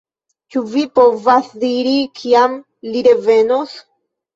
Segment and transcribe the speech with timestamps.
[0.55, 2.59] Ĉu vi povas diri, kiam
[2.93, 3.83] li revenos?